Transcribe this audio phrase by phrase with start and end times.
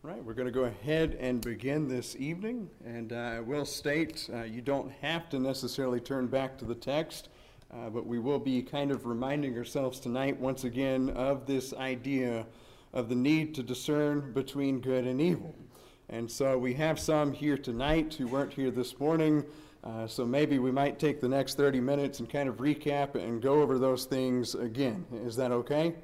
[0.00, 2.70] Right, we're going to go ahead and begin this evening.
[2.86, 6.74] And uh, I will state uh, you don't have to necessarily turn back to the
[6.76, 7.30] text,
[7.74, 12.46] uh, but we will be kind of reminding ourselves tonight once again of this idea
[12.92, 15.52] of the need to discern between good and evil.
[16.08, 19.44] And so we have some here tonight who weren't here this morning.
[19.82, 23.42] Uh, so maybe we might take the next 30 minutes and kind of recap and
[23.42, 25.04] go over those things again.
[25.24, 25.96] Is that okay?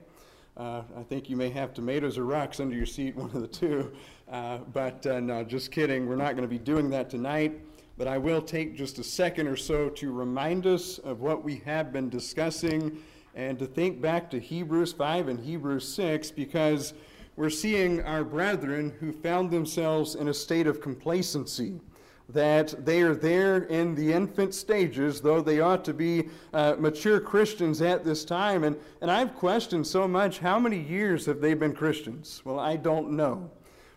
[0.57, 3.49] Uh, I think you may have tomatoes or rocks under your seat, one of the
[3.49, 3.93] two.
[4.31, 6.07] Uh, but uh, no, just kidding.
[6.07, 7.61] We're not going to be doing that tonight.
[7.97, 11.57] But I will take just a second or so to remind us of what we
[11.65, 13.01] have been discussing
[13.37, 16.95] and to think back to Hebrews 5 and Hebrews 6 because
[17.37, 21.81] we're seeing our brethren who found themselves in a state of complacency
[22.29, 27.21] that they are there in the infant stages, though they ought to be uh, mature
[27.21, 28.65] Christians at this time.
[28.65, 32.41] And, and I've questioned so much how many years have they been Christians?
[32.45, 33.51] Well, I don't know.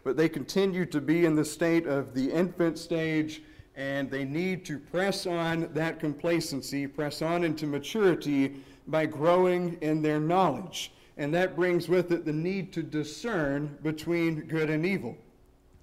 [0.03, 3.43] But they continue to be in the state of the infant stage,
[3.75, 10.01] and they need to press on that complacency, press on into maturity by growing in
[10.01, 10.91] their knowledge.
[11.17, 15.17] And that brings with it the need to discern between good and evil.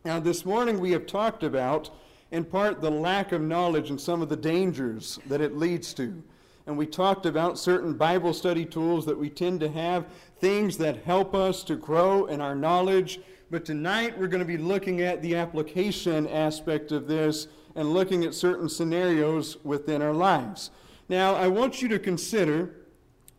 [0.04, 1.90] Now, this morning we have talked about
[2.30, 6.22] in part the lack of knowledge and some of the dangers that it leads to.
[6.66, 10.06] And we talked about certain Bible study tools that we tend to have,
[10.40, 13.20] things that help us to grow in our knowledge.
[13.50, 18.24] But tonight we're going to be looking at the application aspect of this and looking
[18.24, 20.70] at certain scenarios within our lives.
[21.08, 22.74] Now, I want you to consider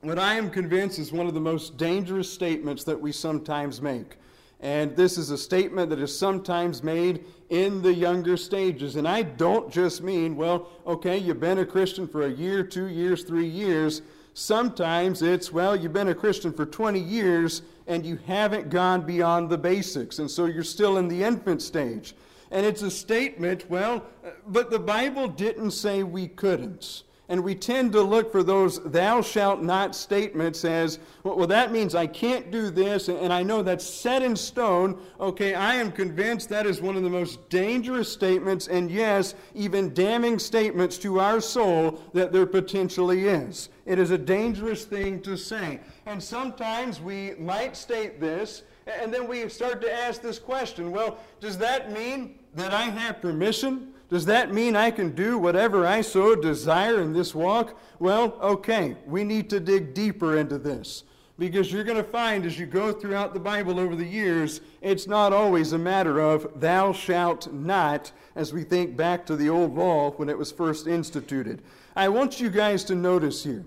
[0.02, 4.18] what I am convinced is one of the most dangerous statements that we sometimes make.
[4.62, 8.96] And this is a statement that is sometimes made in the younger stages.
[8.96, 12.88] And I don't just mean, well, okay, you've been a Christian for a year, two
[12.88, 14.02] years, three years.
[14.34, 19.50] Sometimes it's, well, you've been a Christian for 20 years and you haven't gone beyond
[19.50, 20.20] the basics.
[20.20, 22.16] And so you're still in the infant stage.
[22.52, 27.04] And it's a statement, well, uh, but the Bible didn't say we couldn't.
[27.28, 31.96] And we tend to look for those thou shalt not statements as, well, that means
[31.96, 35.00] I can't do this, and I know that's set in stone.
[35.20, 39.94] Okay, I am convinced that is one of the most dangerous statements, and yes, even
[39.94, 43.70] damning statements to our soul that there potentially is.
[43.88, 45.80] It is a dangerous thing to say.
[46.06, 51.18] And sometimes we might state this, and then we start to ask this question well,
[51.40, 53.94] does that mean that I have permission?
[54.10, 57.80] Does that mean I can do whatever I so desire in this walk?
[58.00, 61.04] Well, okay, we need to dig deeper into this.
[61.38, 65.08] Because you're going to find as you go throughout the Bible over the years, it's
[65.08, 69.76] not always a matter of thou shalt not, as we think back to the old
[69.76, 71.62] law when it was first instituted.
[71.96, 73.66] I want you guys to notice here,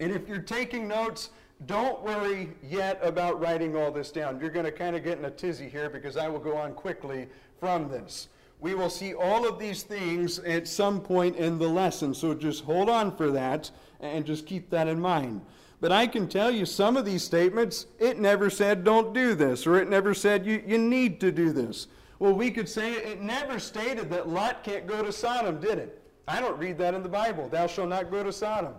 [0.00, 1.30] and if you're taking notes,
[1.66, 4.40] don't worry yet about writing all this down.
[4.40, 6.72] You're going to kind of get in a tizzy here because I will go on
[6.72, 7.28] quickly
[7.60, 8.28] from this
[8.60, 12.14] we will see all of these things at some point in the lesson.
[12.14, 15.40] So just hold on for that and just keep that in mind.
[15.80, 19.66] But I can tell you some of these statements, it never said don't do this,
[19.66, 21.86] or it never said you, you need to do this.
[22.18, 26.02] Well, we could say it never stated that Lot can't go to Sodom, did it?
[26.28, 27.48] I don't read that in the Bible.
[27.48, 28.74] Thou shalt not go to Sodom.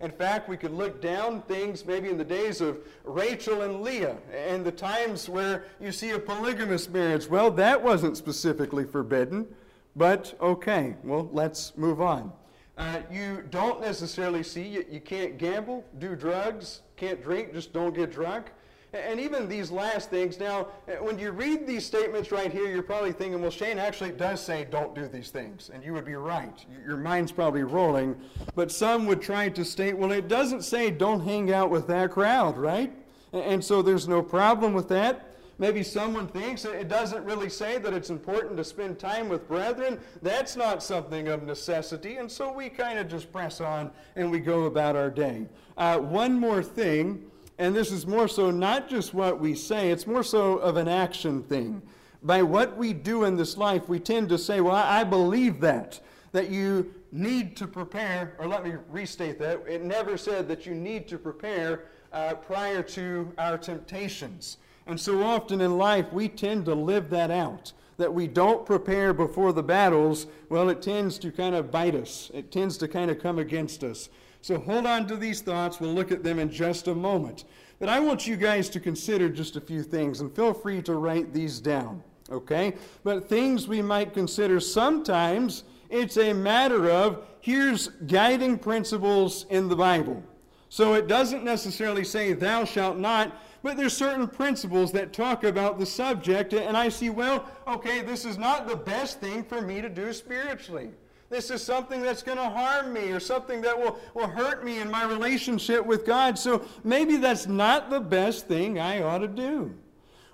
[0.00, 4.16] In fact, we could look down things maybe in the days of Rachel and Leah
[4.34, 7.28] and the times where you see a polygamous marriage.
[7.28, 9.46] Well, that wasn't specifically forbidden,
[9.94, 12.32] but okay, well, let's move on.
[12.78, 17.94] Uh, you don't necessarily see, you, you can't gamble, do drugs, can't drink, just don't
[17.94, 18.52] get drunk.
[18.92, 22.82] And even these last things, now, uh, when you read these statements right here, you're
[22.82, 25.70] probably thinking, well, Shane actually does say don't do these things.
[25.72, 26.64] And you would be right.
[26.84, 28.20] Your mind's probably rolling.
[28.56, 32.10] But some would try to state, well, it doesn't say don't hang out with that
[32.10, 32.92] crowd, right?
[33.32, 35.26] And so there's no problem with that.
[35.60, 40.00] Maybe someone thinks it doesn't really say that it's important to spend time with brethren.
[40.22, 42.16] That's not something of necessity.
[42.16, 45.46] And so we kind of just press on and we go about our day.
[45.76, 47.29] Uh, one more thing
[47.60, 50.88] and this is more so not just what we say, it's more so of an
[50.88, 51.82] action thing.
[52.22, 56.00] By what we do in this life, we tend to say, Well, I believe that,
[56.32, 59.62] that you need to prepare, or let me restate that.
[59.68, 61.84] It never said that you need to prepare
[62.14, 64.56] uh, prior to our temptations.
[64.86, 67.74] And so often in life, we tend to live that out.
[67.98, 72.30] That we don't prepare before the battles, well, it tends to kind of bite us.
[72.32, 74.08] It tends to kind of come against us.
[74.42, 75.80] So hold on to these thoughts.
[75.80, 77.44] We'll look at them in just a moment.
[77.78, 80.94] But I want you guys to consider just a few things, and feel free to
[80.94, 82.74] write these down, okay?
[83.04, 89.76] But things we might consider sometimes it's a matter of here's guiding principles in the
[89.76, 90.22] Bible.
[90.68, 95.78] So it doesn't necessarily say, thou shalt not, but there's certain principles that talk about
[95.78, 99.80] the subject, and I see, well, okay, this is not the best thing for me
[99.82, 100.90] to do spiritually.
[101.30, 104.80] This is something that's going to harm me or something that will, will hurt me
[104.80, 106.36] in my relationship with God.
[106.36, 109.72] So maybe that's not the best thing I ought to do.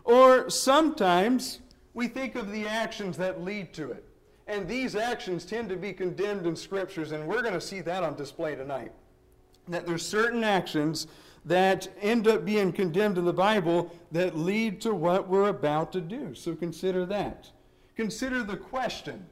[0.04, 1.60] Or sometimes
[1.92, 4.04] we think of the actions that lead to it.
[4.46, 8.02] And these actions tend to be condemned in scriptures, and we're going to see that
[8.02, 8.92] on display tonight.
[9.68, 11.08] That there's certain actions
[11.44, 16.00] that end up being condemned in the Bible that lead to what we're about to
[16.00, 16.34] do.
[16.34, 17.50] So consider that.
[17.96, 19.26] Consider the question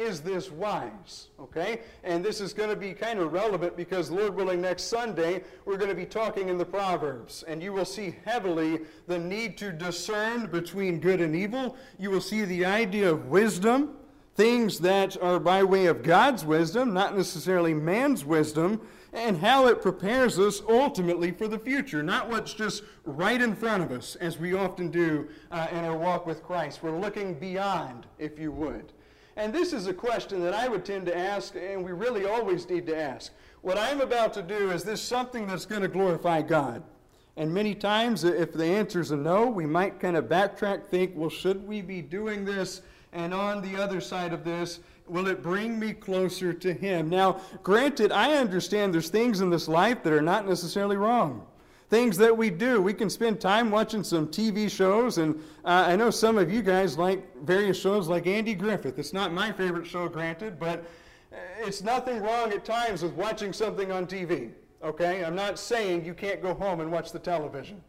[0.00, 1.28] is this wise?
[1.38, 1.80] Okay?
[2.02, 5.76] And this is going to be kind of relevant because, Lord willing, next Sunday we're
[5.76, 7.44] going to be talking in the Proverbs.
[7.46, 11.76] And you will see heavily the need to discern between good and evil.
[11.98, 13.96] You will see the idea of wisdom,
[14.34, 18.80] things that are by way of God's wisdom, not necessarily man's wisdom,
[19.12, 23.82] and how it prepares us ultimately for the future, not what's just right in front
[23.82, 26.82] of us, as we often do uh, in our walk with Christ.
[26.82, 28.92] We're looking beyond, if you would.
[29.40, 32.68] And this is a question that I would tend to ask, and we really always
[32.68, 33.32] need to ask.
[33.62, 36.82] What I'm about to do, is this something that's going to glorify God?
[37.38, 41.12] And many times, if the answer is a no, we might kind of backtrack, think,
[41.14, 42.82] well, should we be doing this?
[43.14, 47.08] And on the other side of this, will it bring me closer to Him?
[47.08, 51.46] Now, granted, I understand there's things in this life that are not necessarily wrong
[51.90, 52.80] things that we do.
[52.80, 55.34] We can spend time watching some TV shows, and
[55.64, 58.98] uh, I know some of you guys like various shows like Andy Griffith.
[58.98, 60.84] It's not my favorite show, granted, but
[61.32, 64.52] uh, it's nothing wrong at times with watching something on TV.
[64.82, 65.24] Okay?
[65.24, 67.82] I'm not saying you can't go home and watch the television.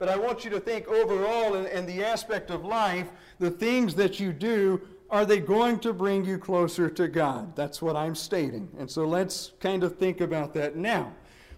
[0.00, 3.08] But I want you to think overall in, in the aspect of life,
[3.38, 4.80] the things that you do,
[5.10, 7.54] are they going to bring you closer to God?
[7.54, 8.68] That's what I'm stating.
[8.76, 11.12] And so let's kind of think about that now.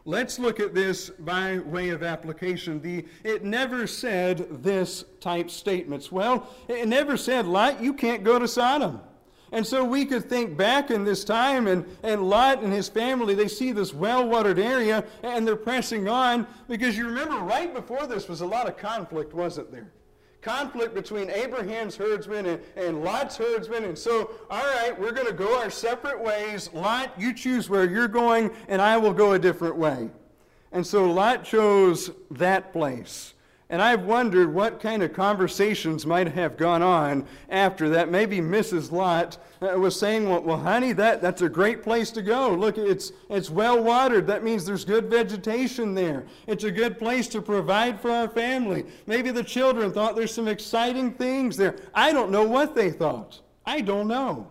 [0.08, 2.80] Let's look at this by way of application.
[2.80, 6.12] The, it never said this type statements.
[6.12, 9.00] Well, it never said, Lot, you can't go to Sodom.
[9.50, 13.34] And so we could think back in this time, and, and Lot and his family,
[13.34, 18.06] they see this well watered area, and they're pressing on because you remember right before
[18.06, 19.90] this was a lot of conflict, wasn't there?
[20.46, 23.84] Conflict between Abraham's herdsmen and, and Lot's herdsmen.
[23.84, 26.70] And so, all right, we're going to go our separate ways.
[26.72, 30.08] Lot, you choose where you're going, and I will go a different way.
[30.70, 33.34] And so Lot chose that place.
[33.68, 38.08] And I've wondered what kind of conversations might have gone on after that.
[38.08, 38.92] Maybe Mrs.
[38.92, 42.50] Lot uh, was saying, well, well, honey, that, that's a great place to go.
[42.54, 44.28] Look, it's, it's well watered.
[44.28, 46.26] That means there's good vegetation there.
[46.46, 48.86] It's a good place to provide for our family.
[49.06, 51.74] Maybe the children thought there's some exciting things there.
[51.92, 53.40] I don't know what they thought.
[53.64, 54.46] I don't know.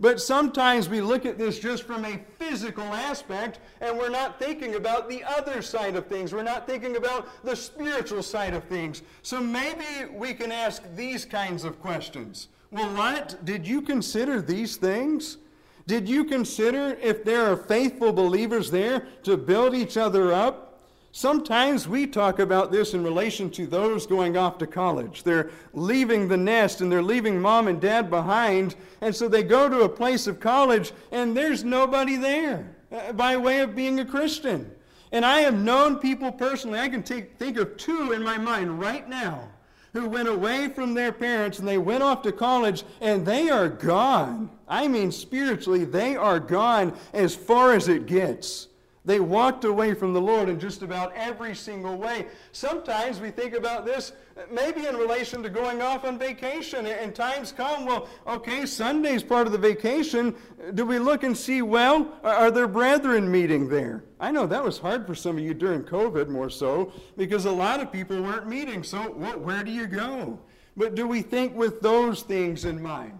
[0.00, 4.76] But sometimes we look at this just from a physical aspect and we're not thinking
[4.76, 6.32] about the other side of things.
[6.32, 9.02] We're not thinking about the spiritual side of things.
[9.22, 12.48] So maybe we can ask these kinds of questions.
[12.70, 15.38] Well, Lot, did you consider these things?
[15.86, 20.67] Did you consider if there are faithful believers there to build each other up?
[21.12, 25.22] Sometimes we talk about this in relation to those going off to college.
[25.22, 29.68] They're leaving the nest and they're leaving mom and dad behind, and so they go
[29.68, 34.04] to a place of college and there's nobody there uh, by way of being a
[34.04, 34.70] Christian.
[35.10, 38.78] And I have known people personally, I can take, think of two in my mind
[38.78, 39.48] right now,
[39.94, 43.70] who went away from their parents and they went off to college and they are
[43.70, 44.50] gone.
[44.68, 48.68] I mean, spiritually, they are gone as far as it gets.
[49.08, 52.26] They walked away from the Lord in just about every single way.
[52.52, 54.12] Sometimes we think about this
[54.50, 56.84] maybe in relation to going off on vacation.
[56.84, 60.34] And times come, well, okay, Sunday's part of the vacation.
[60.74, 64.04] Do we look and see, well, are there brethren meeting there?
[64.20, 67.50] I know that was hard for some of you during COVID, more so, because a
[67.50, 68.82] lot of people weren't meeting.
[68.82, 70.38] So, well, where do you go?
[70.76, 73.18] But do we think with those things in mind?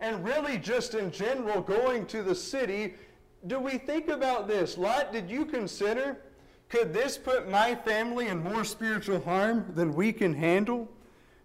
[0.00, 2.94] And really, just in general, going to the city
[3.46, 4.76] do we think about this?
[4.76, 6.18] Lot, did you consider?
[6.68, 10.88] Could this put my family in more spiritual harm than we can handle?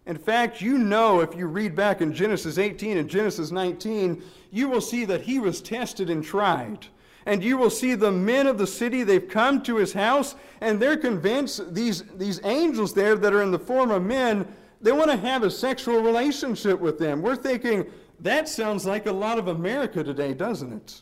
[0.05, 4.21] In fact, you know, if you read back in Genesis 18 and Genesis 19,
[4.51, 6.87] you will see that he was tested and tried.
[7.25, 10.77] And you will see the men of the city, they've come to his house, and
[10.77, 14.45] they're convinced these, these angels there that are in the form of men,
[14.81, 17.21] they want to have a sexual relationship with them.
[17.21, 17.85] We're thinking,
[18.19, 21.01] that sounds like a lot of America today, doesn't it?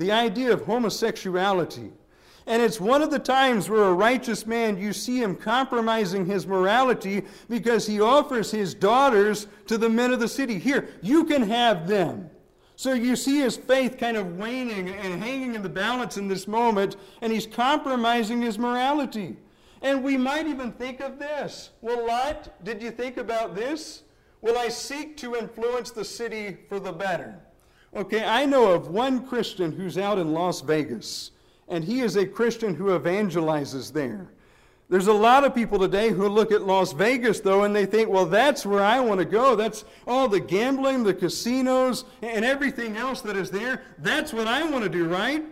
[0.00, 1.92] The idea of homosexuality.
[2.46, 6.46] And it's one of the times where a righteous man, you see him compromising his
[6.46, 10.58] morality because he offers his daughters to the men of the city.
[10.58, 12.30] Here, you can have them.
[12.76, 16.48] So you see his faith kind of waning and hanging in the balance in this
[16.48, 19.36] moment, and he's compromising his morality.
[19.82, 21.70] And we might even think of this.
[21.82, 24.02] Well, Lot, did you think about this?
[24.40, 27.38] Will I seek to influence the city for the better?
[27.94, 31.32] Okay, I know of one Christian who's out in Las Vegas,
[31.66, 34.28] and he is a Christian who evangelizes there.
[34.88, 38.08] There's a lot of people today who look at Las Vegas, though, and they think,
[38.08, 39.56] well, that's where I want to go.
[39.56, 43.82] That's all the gambling, the casinos, and everything else that is there.
[43.98, 45.44] That's what I want to do, right?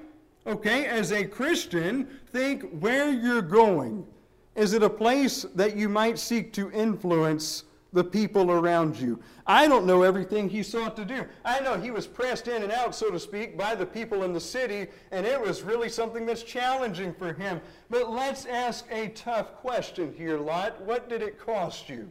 [0.47, 4.07] Okay, as a Christian, think where you're going.
[4.55, 9.21] Is it a place that you might seek to influence the people around you?
[9.47, 11.25] I don't know everything he sought to do.
[11.45, 14.33] I know he was pressed in and out, so to speak, by the people in
[14.33, 17.61] the city, and it was really something that's challenging for him.
[17.91, 20.81] But let's ask a tough question here, Lot.
[20.83, 22.11] What did it cost you?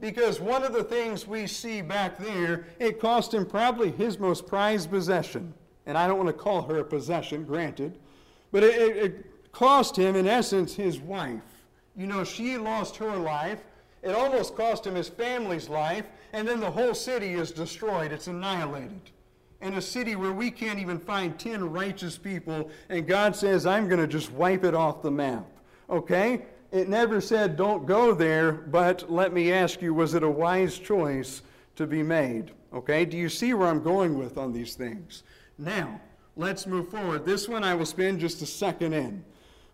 [0.00, 4.46] Because one of the things we see back there, it cost him probably his most
[4.46, 5.54] prized possession.
[5.86, 7.98] And I don't want to call her a possession, granted,
[8.52, 11.40] but it, it, cost him, in essence, his wife.
[11.96, 13.60] You know, she lost her life.
[14.06, 18.12] It almost cost him his family's life, and then the whole city is destroyed.
[18.12, 19.00] It's annihilated.
[19.60, 23.88] In a city where we can't even find 10 righteous people, and God says, I'm
[23.88, 25.44] going to just wipe it off the map.
[25.90, 26.42] Okay?
[26.70, 30.78] It never said, don't go there, but let me ask you, was it a wise
[30.78, 31.42] choice
[31.74, 32.52] to be made?
[32.72, 33.04] Okay?
[33.04, 35.24] Do you see where I'm going with on these things?
[35.58, 36.00] Now,
[36.36, 37.24] let's move forward.
[37.24, 39.24] This one I will spend just a second in.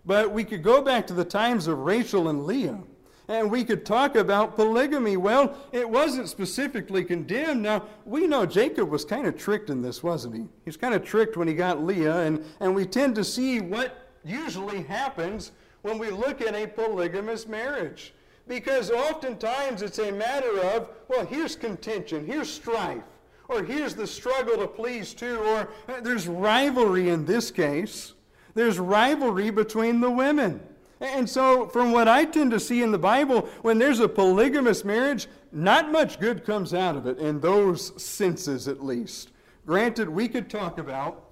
[0.07, 2.81] But we could go back to the times of Rachel and Leah,
[3.29, 5.17] and we could talk about polygamy.
[5.17, 7.63] Well, it wasn't specifically condemned.
[7.63, 10.41] Now, we know Jacob was kind of tricked in this, wasn't he?
[10.41, 13.61] He was kind of tricked when he got Leah, and, and we tend to see
[13.61, 15.53] what usually happens
[15.83, 18.13] when we look at a polygamous marriage.
[18.49, 23.05] Because oftentimes it's a matter of, well, here's contention, here's strife,
[23.49, 28.15] or here's the struggle to please two, or uh, there's rivalry in this case.
[28.55, 30.61] There's rivalry between the women.
[31.03, 34.85] And so, from what I tend to see in the Bible, when there's a polygamous
[34.85, 39.33] marriage, not much good comes out of it, in those senses at least.
[39.67, 41.25] Granted, we could talk about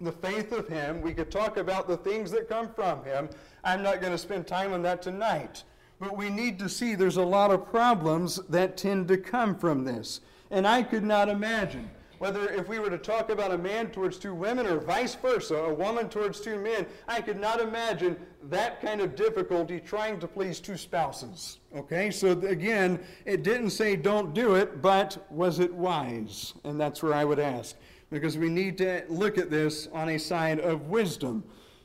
[0.00, 3.28] the faith of Him, we could talk about the things that come from Him.
[3.62, 5.62] I'm not going to spend time on that tonight.
[6.00, 9.84] But we need to see there's a lot of problems that tend to come from
[9.84, 10.20] this.
[10.50, 11.88] And I could not imagine
[12.24, 15.56] whether if we were to talk about a man towards two women or vice versa,
[15.56, 20.26] a woman towards two men, I could not imagine that kind of difficulty trying to
[20.26, 21.58] please two spouses.
[21.76, 26.54] Okay, so again, it didn't say don't do it, but was it wise?
[26.64, 27.76] And that's where I would ask,
[28.10, 31.44] because we need to look at this on a side of wisdom.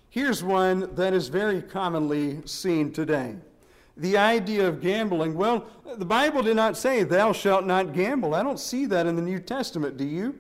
[0.10, 3.36] Here's one that is very commonly seen today
[4.00, 5.36] the idea of gambling.
[5.36, 8.34] Well, the Bible did not say, Thou shalt not gamble.
[8.34, 10.38] I don't see that in the New Testament, do you?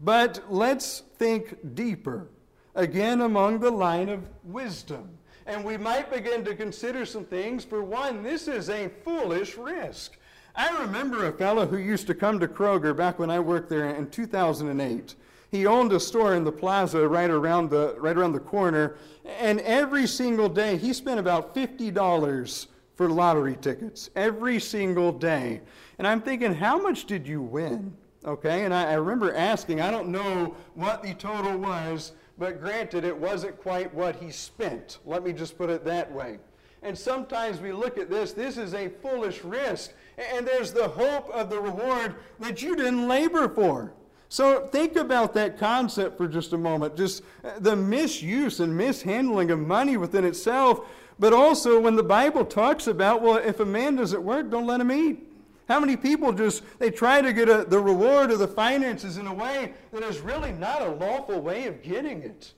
[0.00, 2.28] But let's think deeper,
[2.74, 5.08] again among the line of wisdom.
[5.46, 7.64] And we might begin to consider some things.
[7.64, 10.16] For one, this is a foolish risk.
[10.54, 13.88] I remember a fellow who used to come to Kroger back when I worked there
[13.88, 15.14] in 2008.
[15.50, 19.60] He owned a store in the plaza right around the, right around the corner, and
[19.60, 22.66] every single day he spent about $50
[23.02, 25.60] for lottery tickets every single day.
[25.98, 27.92] And I'm thinking, how much did you win?
[28.24, 33.04] Okay, and I, I, remember asking, I don't know what the total was, but granted,
[33.04, 35.00] it wasn't quite what he spent.
[35.04, 36.38] Let me just put it that way.
[36.84, 41.28] And sometimes we look at this, this is a foolish risk, and there's the hope
[41.30, 43.92] of the reward that you didn't labor for.
[44.28, 46.96] So think about that concept for just a moment.
[46.96, 50.86] Just uh, the misuse and mishandling of money within itself
[51.18, 54.80] but also, when the Bible talks about, well, if a man doesn't work, don't let
[54.80, 55.28] him eat.
[55.68, 59.26] How many people just, they try to get a, the reward of the finances in
[59.26, 62.52] a way that is really not a lawful way of getting it.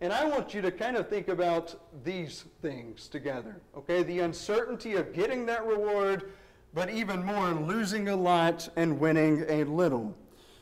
[0.00, 4.02] And I want you to kind of think about these things together, okay?
[4.02, 6.32] The uncertainty of getting that reward,
[6.72, 10.16] but even more, losing a lot and winning a little.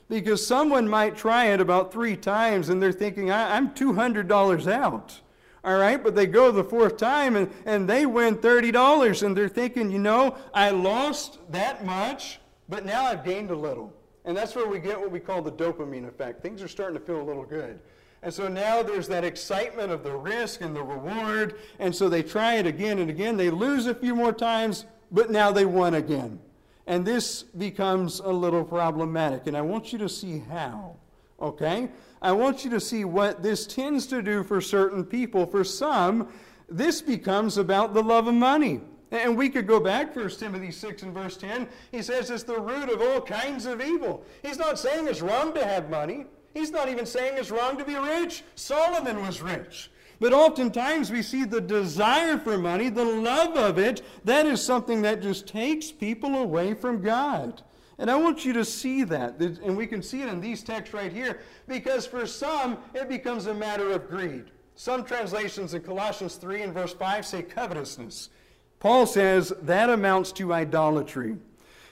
[0.08, 5.20] Because someone might try it about three times and they're thinking, I'm $200 out.
[5.64, 9.48] All right, but they go the fourth time and, and they win $30 and they're
[9.48, 12.38] thinking, you know, I lost that much,
[12.68, 13.92] but now I've gained a little.
[14.24, 16.42] And that's where we get what we call the dopamine effect.
[16.42, 17.80] Things are starting to feel a little good.
[18.22, 21.58] And so now there's that excitement of the risk and the reward.
[21.78, 23.36] And so they try it again and again.
[23.36, 26.40] They lose a few more times, but now they won again.
[26.86, 29.46] And this becomes a little problematic.
[29.46, 30.96] And I want you to see how.
[31.40, 31.88] Okay?
[32.20, 35.46] I want you to see what this tends to do for certain people.
[35.46, 36.28] For some,
[36.68, 38.80] this becomes about the love of money.
[39.10, 41.68] And we could go back, to 1 Timothy 6 and verse 10.
[41.92, 44.24] He says it's the root of all kinds of evil.
[44.42, 46.26] He's not saying it's wrong to have money.
[46.52, 48.42] He's not even saying it's wrong to be rich.
[48.54, 49.90] Solomon was rich.
[50.20, 55.02] But oftentimes we see the desire for money, the love of it, that is something
[55.02, 57.62] that just takes people away from God.
[57.98, 59.40] And I want you to see that.
[59.40, 63.46] And we can see it in these texts right here, because for some, it becomes
[63.46, 64.44] a matter of greed.
[64.76, 68.30] Some translations in Colossians 3 and verse 5 say covetousness.
[68.78, 71.36] Paul says that amounts to idolatry.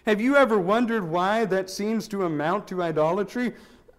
[0.07, 3.55] Have you ever wondered why that seems to amount to idolatry?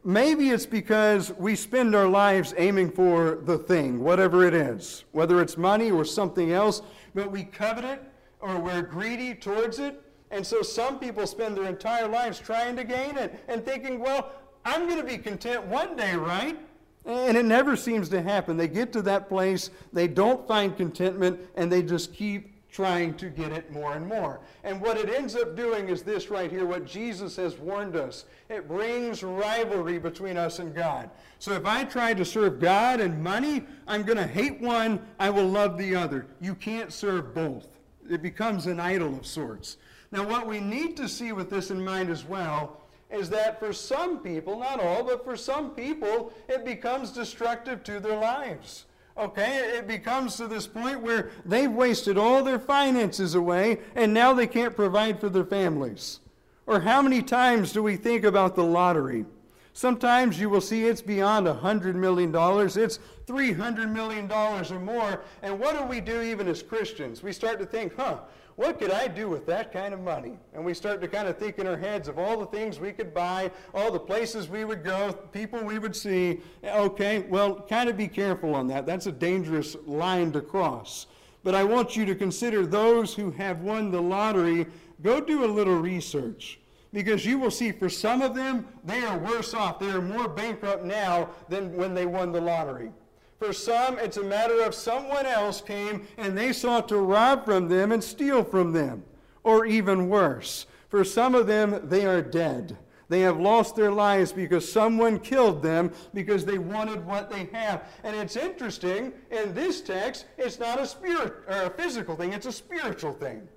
[0.05, 5.41] Maybe it's because we spend our lives aiming for the thing, whatever it is, whether
[5.41, 6.81] it's money or something else,
[7.13, 8.01] but we covet it
[8.39, 10.01] or we're greedy towards it.
[10.31, 14.31] And so some people spend their entire lives trying to gain it and thinking, well,
[14.65, 16.59] I'm going to be content one day, right?
[17.05, 18.57] And it never seems to happen.
[18.57, 23.29] They get to that place, they don't find contentment, and they just keep trying to
[23.29, 24.41] get it more and more.
[24.63, 28.25] And what it ends up doing is this right here, what Jesus has warned us.
[28.49, 31.09] It brings rivalry between us and God.
[31.39, 35.29] So if I try to serve God and money, I'm going to hate one, I
[35.29, 36.27] will love the other.
[36.41, 37.67] You can't serve both.
[38.09, 39.77] It becomes an idol of sorts.
[40.11, 43.73] Now, what we need to see with this in mind as well is that for
[43.73, 48.85] some people, not all, but for some people, it becomes destructive to their lives.
[49.17, 54.31] Okay, it becomes to this point where they've wasted all their finances away and now
[54.31, 56.19] they can't provide for their families.
[56.67, 59.25] Or how many times do we think about the lottery?
[59.73, 62.29] Sometimes you will see it's beyond $100 million.
[62.35, 65.21] It's $300 million or more.
[65.41, 67.23] And what do we do even as Christians?
[67.23, 68.17] We start to think, huh,
[68.57, 70.35] what could I do with that kind of money?
[70.55, 72.91] And we start to kind of think in our heads of all the things we
[72.91, 76.41] could buy, all the places we would go, people we would see.
[76.63, 78.87] Okay, well, kind of be careful on that.
[78.87, 81.05] That's a dangerous line to cross.
[81.43, 84.65] But I want you to consider those who have won the lottery,
[85.03, 86.59] go do a little research.
[86.91, 89.77] Because you will see for some of them, they are worse off.
[89.77, 92.91] They are more bankrupt now than when they won the lottery.
[93.39, 97.67] For some, it's a matter of someone else came and they sought to rob from
[97.67, 99.03] them and steal from them.
[99.43, 102.77] Or even worse, for some of them, they are dead.
[103.09, 107.83] They have lost their lives because someone killed them because they wanted what they have.
[108.03, 112.47] And it's interesting, in this text, it's not a spirit or a physical thing, it's
[112.47, 113.47] a spiritual thing.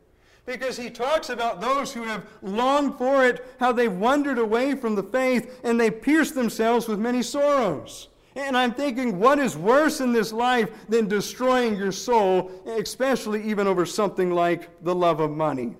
[0.46, 4.94] Because he talks about those who have longed for it, how they've wandered away from
[4.94, 8.08] the faith, and they pierced themselves with many sorrows.
[8.36, 13.66] And I'm thinking, what is worse in this life than destroying your soul, especially even
[13.66, 15.76] over something like the love of money?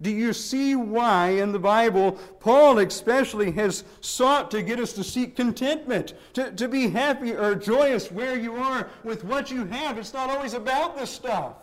[0.00, 5.04] Do you see why in the Bible, Paul especially has sought to get us to
[5.04, 9.98] seek contentment, to, to be happy or joyous where you are with what you have?
[9.98, 11.54] It's not always about this stuff.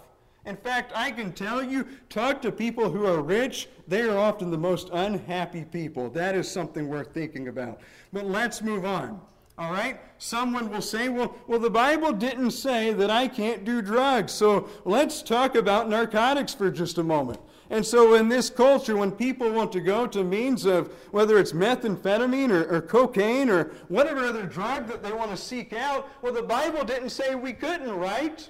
[0.46, 4.52] In fact, I can tell you, talk to people who are rich, they are often
[4.52, 6.10] the most unhappy people.
[6.10, 7.82] That is something worth thinking about.
[8.13, 9.20] But let's move on.
[9.60, 10.00] All right?
[10.19, 14.32] Someone will say, well, well, the Bible didn't say that I can't do drugs.
[14.32, 17.41] So let's talk about narcotics for just a moment.
[17.69, 21.52] And so, in this culture, when people want to go to means of whether it's
[21.52, 26.34] methamphetamine or, or, cocaine or whatever other drug that they want to seek out, well,
[26.34, 28.50] the Bible didn't say we couldn't, right?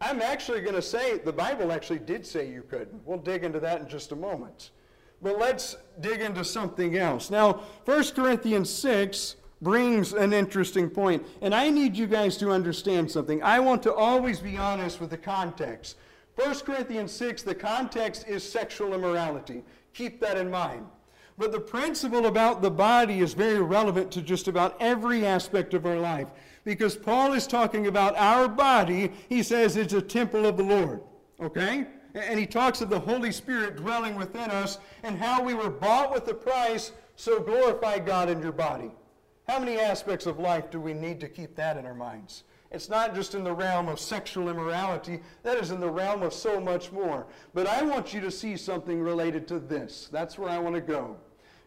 [0.00, 3.06] I'm actually going to say the Bible actually did say you couldn't.
[3.06, 4.70] We'll dig into that in just a moment.
[5.22, 7.30] But let's dig into something else.
[7.30, 11.24] Now, 1 Corinthians 6 brings an interesting point.
[11.40, 13.42] And I need you guys to understand something.
[13.42, 15.96] I want to always be honest with the context.
[16.36, 19.62] 1 Corinthians 6, the context is sexual immorality.
[19.94, 20.86] Keep that in mind.
[21.38, 25.86] But the principle about the body is very relevant to just about every aspect of
[25.86, 26.28] our life.
[26.64, 31.00] Because Paul is talking about our body, he says it's a temple of the Lord.
[31.40, 31.86] Okay?
[32.14, 36.12] And he talks of the Holy Spirit dwelling within us and how we were bought
[36.12, 38.90] with a price, so glorify God in your body.
[39.48, 42.42] How many aspects of life do we need to keep that in our minds?
[42.72, 46.32] It's not just in the realm of sexual immorality, that is in the realm of
[46.32, 47.26] so much more.
[47.54, 50.08] But I want you to see something related to this.
[50.10, 51.16] That's where I want to go.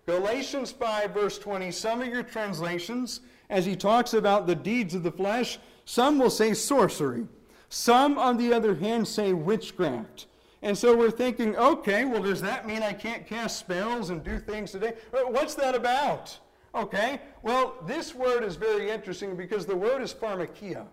[0.05, 5.03] Galatians 5, verse 20, some of your translations, as he talks about the deeds of
[5.03, 7.27] the flesh, some will say sorcery.
[7.69, 10.25] Some, on the other hand, say witchcraft.
[10.61, 14.37] And so we're thinking, okay, well, does that mean I can't cast spells and do
[14.37, 14.95] things today?
[15.11, 16.37] What's that about?
[16.75, 20.85] Okay, well, this word is very interesting because the word is pharmakia.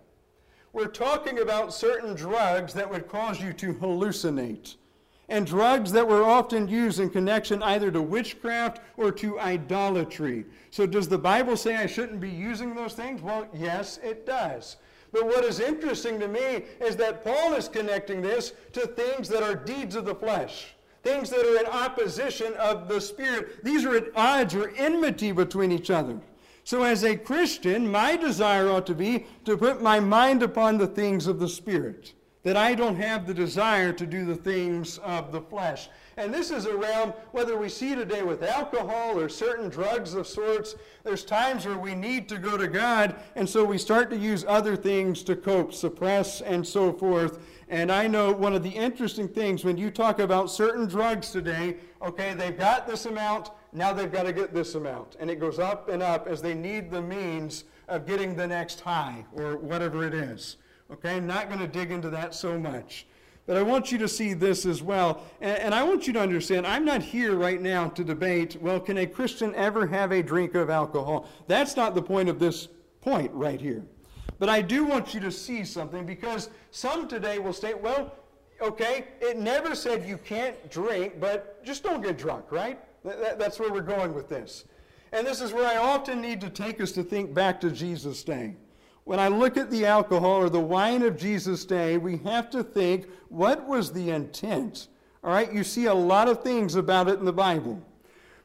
[0.73, 4.77] We're talking about certain drugs that would cause you to hallucinate,
[5.29, 10.47] and drugs that were often used in connection either to witchcraft or to idolatry.
[10.71, 13.21] So, does the Bible say I shouldn't be using those things?
[13.21, 14.77] Well, yes, it does.
[15.13, 19.43] But what is interesting to me is that Paul is connecting this to things that
[19.43, 20.76] are deeds of the flesh
[21.07, 23.65] things that are in opposition of the Spirit.
[23.65, 26.19] These are at odds or enmity between each other.
[26.65, 30.89] So, as a Christian, my desire ought to be to put my mind upon the
[30.89, 35.31] things of the Spirit, that I don't have the desire to do the things of
[35.31, 35.89] the flesh.
[36.17, 40.75] And this is around whether we see today with alcohol or certain drugs of sorts.
[41.05, 44.45] There's times where we need to go to God, and so we start to use
[44.49, 47.39] other things to cope, suppress, and so forth.
[47.69, 51.77] And I know one of the interesting things when you talk about certain drugs today,
[52.01, 55.17] okay, they've got this amount, now they've got to get this amount.
[55.19, 58.81] And it goes up and up as they need the means of getting the next
[58.81, 60.59] high or whatever it is.
[60.93, 63.07] Okay, I'm not going to dig into that so much.
[63.47, 65.23] But I want you to see this as well.
[65.41, 68.81] And, and, I want you to understand I'm not here right now to debate, well,
[68.81, 71.29] can a Christian ever have a drink of alcohol?
[71.47, 72.69] That's not the point of this
[73.01, 73.85] point right here.
[74.39, 78.13] But I do want you to see something because some today will say, well,
[78.61, 82.79] okay, it never said you can't drink, but just don't get drunk, right?
[83.05, 84.65] That's where we're going with this.
[85.13, 88.23] And this is where I often need to take us to think back to Jesus'
[88.25, 88.57] day.
[89.05, 92.65] When I look at the alcohol or the wine of Jesus' day, we have to
[92.65, 94.89] think what was the intent?
[95.23, 97.81] All right, you see a lot of things about it in the Bible.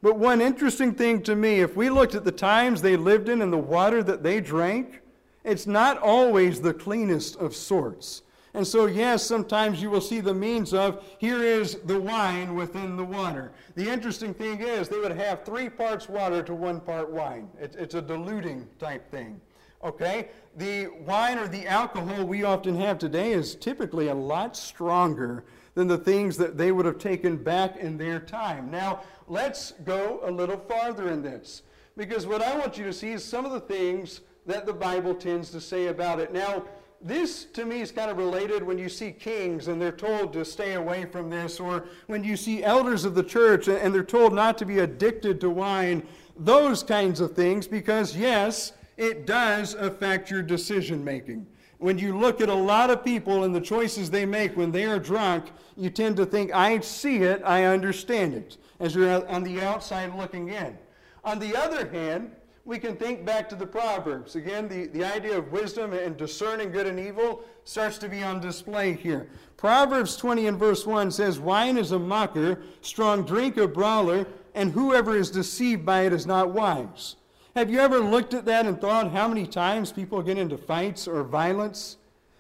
[0.04, 3.42] But one interesting thing to me, if we looked at the times they lived in
[3.42, 5.02] and the water that they drank,
[5.44, 8.22] it's not always the cleanest of sorts.
[8.54, 12.98] And so, yes, sometimes you will see the means of here is the wine within
[12.98, 13.52] the water.
[13.76, 17.48] The interesting thing is they would have three parts water to one part wine.
[17.60, 19.40] It's, it's a diluting type thing.
[19.84, 20.30] Okay?
[20.58, 25.88] The wine or the alcohol we often have today is typically a lot stronger than
[25.88, 28.70] the things that they would have taken back in their time.
[28.70, 31.64] Now, let's go a little farther in this.
[31.96, 35.14] Because what I want you to see is some of the things that the Bible
[35.14, 36.34] tends to say about it.
[36.34, 36.64] Now,
[37.04, 40.46] this to me is kind of related when you see kings and they're told to
[40.46, 44.34] stay away from this, or when you see elders of the church and they're told
[44.34, 46.04] not to be addicted to wine,
[46.38, 51.48] those kinds of things, because yes, it does affect your decision making.
[51.80, 54.86] When you look at a lot of people and the choices they make when they
[54.86, 59.42] are drunk, you tend to think, I see it, I understand it, as you're on
[59.42, 60.78] the outside looking in.
[61.24, 62.32] On the other hand,
[62.64, 64.36] we can think back to the Proverbs.
[64.36, 68.40] Again, the, the idea of wisdom and discerning good and evil starts to be on
[68.40, 69.28] display here.
[69.58, 74.72] Proverbs 20 and verse 1 says, Wine is a mocker, strong drink a brawler, and
[74.72, 77.16] whoever is deceived by it is not wise.
[77.56, 81.08] Have you ever looked at that and thought how many times people get into fights
[81.08, 81.98] or violence?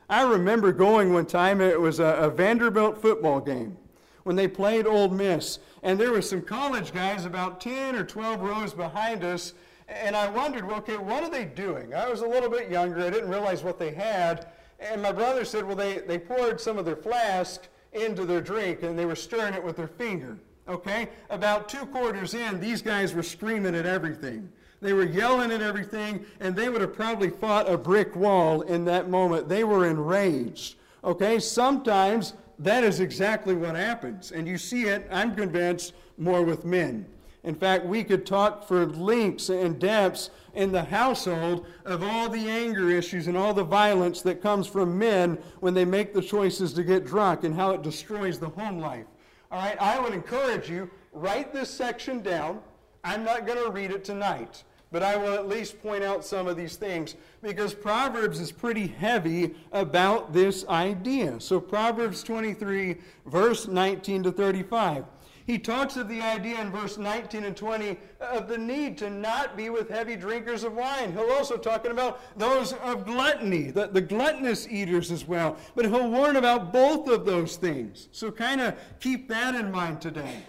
[0.10, 3.78] I remember going one time, it was a, a Vanderbilt football game
[4.24, 8.42] when they played Ole Miss, and there were some college guys about 10 or 12
[8.42, 9.54] rows behind us
[9.92, 11.94] and I wondered, well, okay, what are they doing?
[11.94, 13.00] I was a little bit younger.
[13.02, 14.48] I didn't realize what they had.
[14.80, 18.84] And my brother said, well, they, they poured some of their flask into their drink
[18.84, 20.38] and they were stirring it with their finger.
[20.68, 21.10] Okay?
[21.30, 24.50] About two quarters in, these guys were screaming at everything.
[24.80, 28.84] They were yelling at everything, and they would have probably fought a brick wall in
[28.86, 29.48] that moment.
[29.48, 30.76] They were enraged.
[31.04, 31.40] Okay?
[31.40, 34.32] Sometimes that is exactly what happens.
[34.32, 37.06] And you see it, I'm convinced, more with men.
[37.44, 42.50] In fact, we could talk for lengths and depths in the household of all the
[42.50, 46.74] anger issues and all the violence that comes from men when they make the choices
[46.74, 49.06] to get drunk and how it destroys the home life.
[49.52, 52.60] All right, I would encourage you, write this section down.
[53.04, 56.48] I'm not going to read it tonight, but I will at least point out some
[56.48, 61.40] of these things because Proverbs is pretty heavy about this idea.
[61.40, 65.06] So, Proverbs 23, verse 19 to 35.
[65.46, 69.58] He talks of the idea in verse 19 and 20 of the need to not
[69.58, 71.12] be with heavy drinkers of wine.
[71.14, 75.58] He'll also talking about those of gluttony, the, the gluttonous eaters as well.
[75.76, 78.08] But he'll warn about both of those things.
[78.12, 80.44] So kind of keep that in mind today.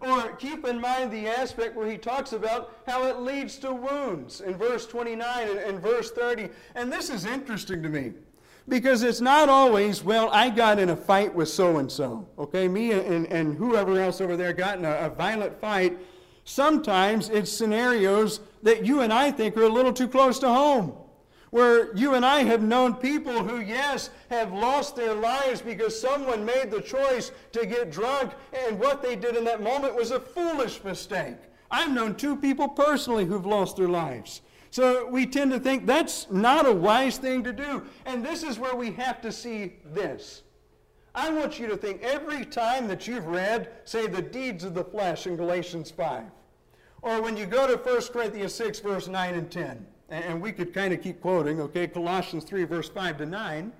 [0.00, 4.40] Or keep in mind the aspect where he talks about how it leads to wounds
[4.40, 6.50] in verse 29 and, and verse 30.
[6.76, 8.12] And this is interesting to me.
[8.68, 12.28] Because it's not always, well, I got in a fight with so and so.
[12.38, 15.98] Okay, me and, and whoever else over there got in a, a violent fight.
[16.44, 20.92] Sometimes it's scenarios that you and I think are a little too close to home.
[21.50, 26.44] Where you and I have known people who, yes, have lost their lives because someone
[26.44, 30.20] made the choice to get drunk, and what they did in that moment was a
[30.20, 31.36] foolish mistake.
[31.70, 34.42] I've known two people personally who've lost their lives.
[34.70, 37.82] So we tend to think that's not a wise thing to do.
[38.04, 40.42] And this is where we have to see this.
[41.14, 44.84] I want you to think every time that you've read, say, the deeds of the
[44.84, 46.24] flesh in Galatians 5,
[47.02, 50.72] or when you go to 1 Corinthians 6, verse 9 and 10, and we could
[50.72, 53.72] kind of keep quoting, okay, Colossians 3, verse 5 to 9.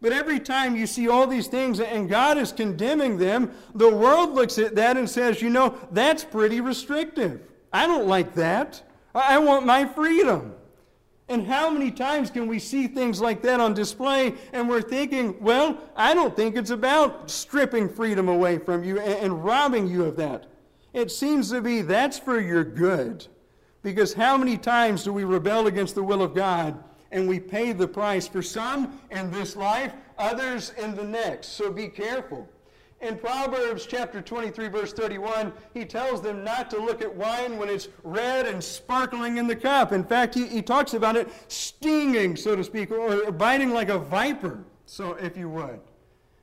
[0.00, 4.34] But every time you see all these things and God is condemning them, the world
[4.34, 7.40] looks at that and says, you know, that's pretty restrictive.
[7.72, 8.82] I don't like that.
[9.14, 10.54] I want my freedom.
[11.28, 15.36] And how many times can we see things like that on display and we're thinking,
[15.40, 20.04] well, I don't think it's about stripping freedom away from you and, and robbing you
[20.04, 20.46] of that.
[20.92, 23.26] It seems to be that's for your good.
[23.82, 27.72] Because how many times do we rebel against the will of God and we pay
[27.72, 31.48] the price for some in this life, others in the next?
[31.48, 32.48] So be careful.
[33.04, 37.68] In Proverbs chapter 23, verse 31, he tells them not to look at wine when
[37.68, 39.92] it's red and sparkling in the cup.
[39.92, 43.98] In fact, he, he talks about it stinging, so to speak, or biting like a
[43.98, 45.80] viper, so if you would.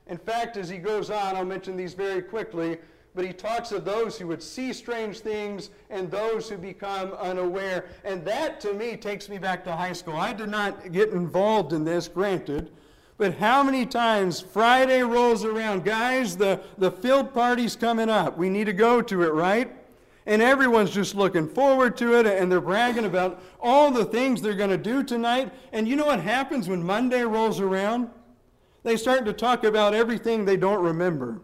[0.06, 2.78] In fact, as he goes on, I'll mention these very quickly,
[3.16, 7.86] but he talks of those who would see strange things and those who become unaware.
[8.04, 10.16] And that, to me, takes me back to high school.
[10.16, 12.70] I did not get involved in this, granted.
[13.18, 18.36] But how many times Friday rolls around, guys, the, the field party's coming up.
[18.36, 19.70] We need to go to it, right?
[20.24, 24.54] And everyone's just looking forward to it and they're bragging about all the things they're
[24.54, 25.52] going to do tonight.
[25.72, 28.08] And you know what happens when Monday rolls around?
[28.84, 31.40] They start to talk about everything they don't remember.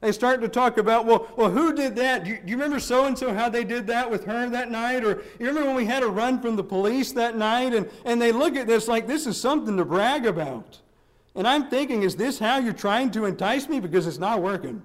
[0.00, 2.24] They start to talk about, well, well who did that?
[2.24, 4.70] Do you, do you remember so and so how they did that with her that
[4.70, 5.04] night?
[5.04, 7.72] Or you remember when we had a run from the police that night?
[7.72, 10.80] And, and they look at this like this is something to brag about.
[11.34, 13.80] And I'm thinking, is this how you're trying to entice me?
[13.80, 14.82] Because it's not working.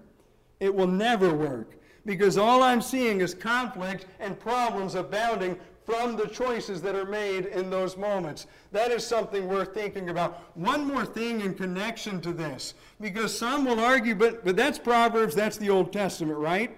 [0.60, 1.76] It will never work.
[2.06, 5.60] Because all I'm seeing is conflict and problems abounding
[5.90, 8.46] from the choices that are made in those moments.
[8.72, 10.40] That is something worth thinking about.
[10.56, 15.34] One more thing in connection to this, because some will argue, but, but that's Proverbs,
[15.34, 16.78] that's the Old Testament, right?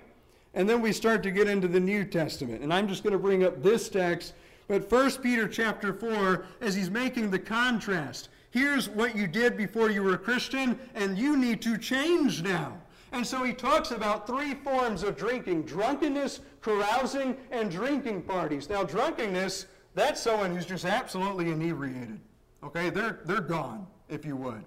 [0.53, 2.63] And then we start to get into the New Testament.
[2.63, 4.33] And I'm just going to bring up this text,
[4.69, 8.29] but 1 Peter chapter 4, as he's making the contrast.
[8.51, 12.77] Here's what you did before you were a Christian, and you need to change now.
[13.13, 18.69] And so he talks about three forms of drinking drunkenness, carousing, and drinking parties.
[18.69, 22.19] Now, drunkenness, that's someone who's just absolutely inebriated.
[22.63, 24.63] Okay, they're, they're gone, if you would.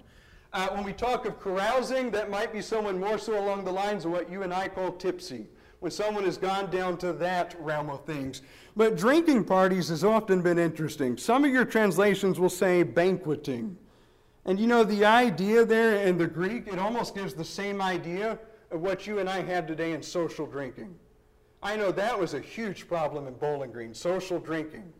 [0.53, 4.05] Uh, when we talk of carousing, that might be someone more so along the lines
[4.05, 5.47] of what you and I call tipsy,
[5.85, 8.41] when someone has gone down to that realm of things.
[8.75, 11.19] But drinking parties has often been interesting.
[11.19, 13.77] Some of your translations will say banqueting.
[14.47, 18.39] And you know, the idea there in the Greek, it almost gives the same idea
[18.71, 20.95] of what you and I have today in social drinking.
[21.63, 24.91] I know that was a huge problem in Bowling Green, social drinking.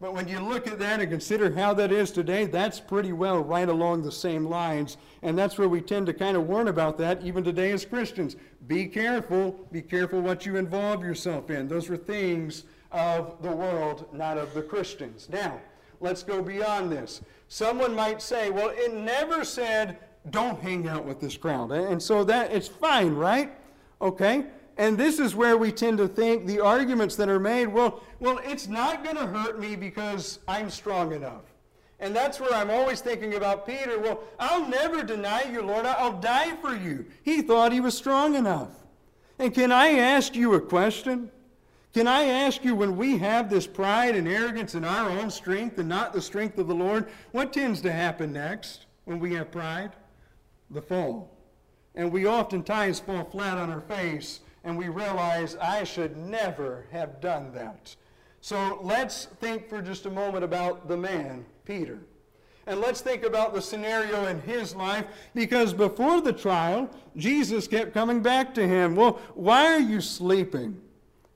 [0.00, 3.40] But when you look at that and consider how that is today, that's pretty well
[3.40, 4.96] right along the same lines.
[5.22, 8.36] And that's where we tend to kind of warn about that even today as Christians.
[8.66, 9.68] Be careful.
[9.70, 11.68] Be careful what you involve yourself in.
[11.68, 15.28] Those are things of the world, not of the Christians.
[15.30, 15.60] Now,
[16.00, 17.20] let's go beyond this.
[17.48, 19.98] Someone might say, well, it never said,
[20.30, 21.72] don't hang out with this crowd.
[21.72, 23.52] And so that it's fine, right?
[24.00, 24.46] Okay?
[24.80, 28.40] And this is where we tend to think the arguments that are made, well, well,
[28.42, 31.42] it's not going to hurt me because I'm strong enough.
[31.98, 33.98] And that's where I'm always thinking about Peter.
[33.98, 35.84] Well, I'll never deny you, Lord.
[35.84, 37.04] I'll die for you.
[37.22, 38.70] He thought he was strong enough.
[39.38, 41.30] And can I ask you a question?
[41.92, 45.76] Can I ask you, when we have this pride and arrogance in our own strength
[45.76, 49.52] and not the strength of the Lord, what tends to happen next when we have
[49.52, 49.92] pride?
[50.70, 51.36] The fall.
[51.94, 57.20] And we oftentimes fall flat on our face and we realize, I should never have
[57.20, 57.94] done that.
[58.40, 61.98] So let's think for just a moment about the man, Peter.
[62.66, 67.92] And let's think about the scenario in his life because before the trial, Jesus kept
[67.92, 68.94] coming back to him.
[68.94, 70.80] Well, why are you sleeping?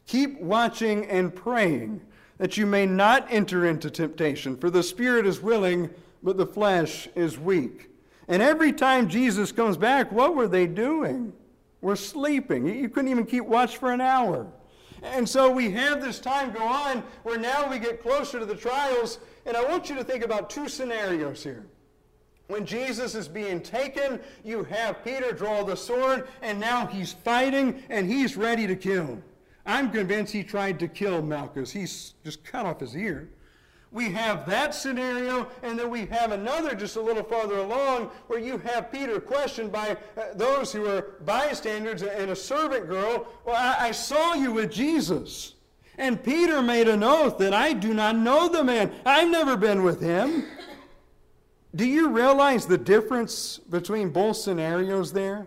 [0.07, 2.01] Keep watching and praying
[2.39, 5.89] that you may not enter into temptation, for the spirit is willing,
[6.23, 7.91] but the flesh is weak.
[8.29, 11.33] And every time Jesus comes back, what were they doing?
[11.85, 12.67] We're sleeping.
[12.67, 14.47] You couldn't even keep watch for an hour.
[15.03, 18.55] And so we have this time go on where now we get closer to the
[18.55, 19.19] trials.
[19.45, 21.67] And I want you to think about two scenarios here.
[22.47, 27.83] When Jesus is being taken, you have Peter draw the sword, and now he's fighting
[27.91, 29.23] and he's ready to kill.
[29.67, 31.71] I'm convinced he tried to kill Malchus.
[31.71, 33.29] He's just cut off his ear.
[33.95, 38.41] We have that scenario, and then we have another just a little farther along where
[38.41, 43.29] you have Peter questioned by uh, those who are bystanders and a servant girl.
[43.45, 45.55] Well, I, I saw you with Jesus.
[45.97, 48.93] And Peter made an oath that I do not know the man.
[49.07, 50.45] I've never been with him.
[51.73, 55.47] Do you realize the difference between both scenarios there?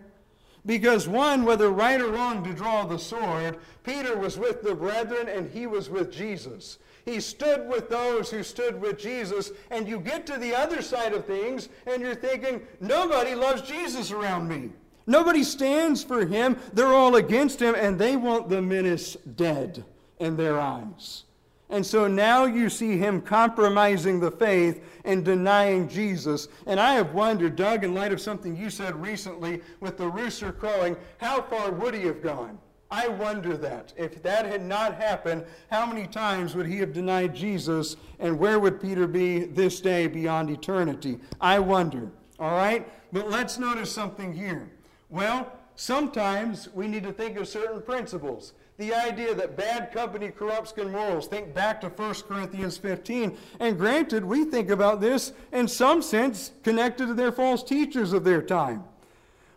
[0.66, 5.28] Because one, whether right or wrong to draw the sword, Peter was with the brethren
[5.28, 6.78] and he was with Jesus.
[7.08, 11.14] He stood with those who stood with Jesus, and you get to the other side
[11.14, 14.72] of things and you're thinking, nobody loves Jesus around me.
[15.06, 16.58] Nobody stands for him.
[16.74, 19.86] They're all against him, and they want the menace dead
[20.20, 21.24] in their eyes.
[21.70, 26.50] And so now you see him compromising the faith and denying Jesus.
[26.66, 30.52] And I have wondered, Doug, in light of something you said recently with the rooster
[30.52, 32.60] crowing, how far would he have gone?
[32.90, 33.94] I wonder that.
[33.98, 38.60] If that had not happened, how many times would he have denied Jesus, and where
[38.60, 41.20] would Peter be this day beyond eternity?
[41.42, 42.10] I wonder.
[42.40, 42.88] All right?
[43.12, 44.70] But let's notice something here.
[45.10, 48.54] Well, sometimes we need to think of certain principles.
[48.78, 51.28] The idea that bad company corrupts good morals.
[51.28, 53.36] Think back to 1 Corinthians 15.
[53.60, 58.24] And granted, we think about this in some sense connected to their false teachers of
[58.24, 58.84] their time.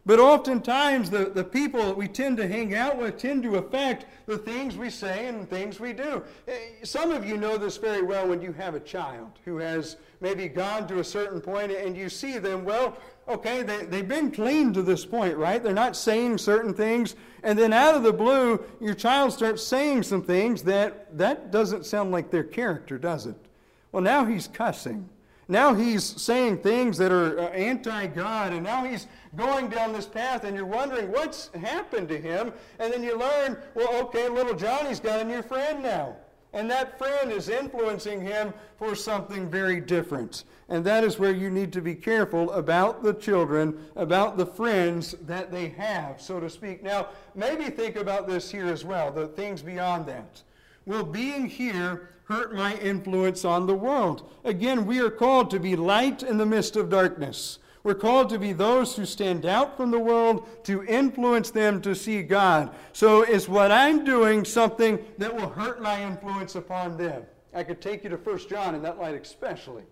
[0.06, 4.06] But oftentimes, the, the people that we tend to hang out with tend to affect
[4.26, 6.22] the things we say and things we do.
[6.48, 9.96] Eh, some of you know this very well when you have a child who has
[10.20, 12.96] maybe gone to a certain point and you see them, well,
[13.28, 15.62] okay, they, they've been clean to this point, right?
[15.62, 17.14] They're not saying certain things.
[17.42, 21.84] And then out of the blue, your child starts saying some things that that doesn't
[21.84, 23.36] sound like their character, does it?
[23.92, 25.08] Well, now he's cussing.
[25.50, 30.06] Now he's saying things that are uh, anti God, and now he's going down this
[30.06, 32.52] path, and you're wondering what's happened to him.
[32.78, 36.16] And then you learn, well, okay, little Johnny's got a new friend now.
[36.52, 40.44] And that friend is influencing him for something very different.
[40.68, 45.14] And that is where you need to be careful about the children, about the friends
[45.22, 46.82] that they have, so to speak.
[46.82, 50.42] Now, maybe think about this here as well, the things beyond that.
[50.86, 54.28] Will being here hurt my influence on the world?
[54.44, 57.60] Again, we are called to be light in the midst of darkness.
[57.82, 61.94] We're called to be those who stand out from the world to influence them to
[61.94, 62.74] see God.
[62.92, 67.22] So, is what I'm doing something that will hurt my influence upon them?
[67.54, 69.84] I could take you to 1 John in that light, especially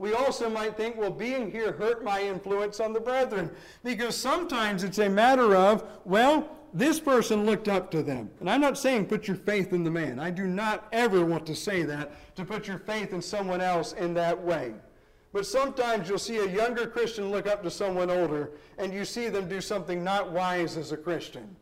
[0.00, 3.50] we also might think, well, being here hurt my influence on the brethren.
[3.84, 8.30] Because sometimes it's a matter of, well, this person looked up to them.
[8.40, 10.18] And I'm not saying put your faith in the man.
[10.18, 13.92] I do not ever want to say that, to put your faith in someone else
[13.92, 14.72] in that way.
[15.32, 19.28] But sometimes you'll see a younger Christian look up to someone older, and you see
[19.28, 21.54] them do something not wise as a Christian.